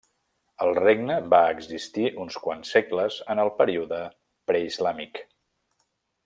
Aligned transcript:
El 0.63 0.71
regne 0.77 1.17
va 1.33 1.41
existir 1.57 2.07
uns 2.23 2.39
quants 2.47 2.71
segles 2.77 3.19
en 3.35 3.43
el 3.45 3.53
període 3.61 4.01
preislàmic. 4.53 5.23